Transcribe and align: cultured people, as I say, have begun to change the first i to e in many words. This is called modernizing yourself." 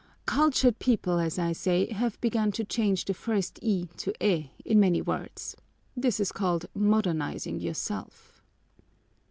cultured 0.25 0.79
people, 0.79 1.19
as 1.19 1.37
I 1.37 1.51
say, 1.53 1.93
have 1.93 2.19
begun 2.21 2.51
to 2.53 2.63
change 2.63 3.05
the 3.05 3.13
first 3.13 3.59
i 3.63 3.87
to 3.97 4.11
e 4.19 4.49
in 4.65 4.79
many 4.79 4.99
words. 4.99 5.55
This 5.95 6.19
is 6.19 6.31
called 6.31 6.65
modernizing 6.73 7.59
yourself." 7.59 8.41